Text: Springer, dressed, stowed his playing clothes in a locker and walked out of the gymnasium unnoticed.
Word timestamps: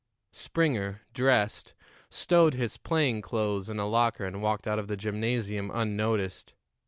Springer, 0.33 1.03
dressed, 1.13 1.75
stowed 2.09 2.55
his 2.55 2.75
playing 2.75 3.21
clothes 3.21 3.69
in 3.69 3.77
a 3.79 3.85
locker 3.87 4.25
and 4.25 4.41
walked 4.41 4.67
out 4.67 4.79
of 4.79 4.87
the 4.87 4.97
gymnasium 4.97 5.69
unnoticed. 5.71 6.55